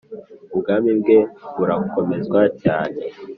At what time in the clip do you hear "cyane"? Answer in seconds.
2.61-2.99